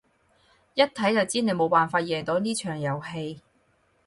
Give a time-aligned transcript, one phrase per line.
[0.73, 3.39] 一睇就知你冇辦法贏到呢場遊戲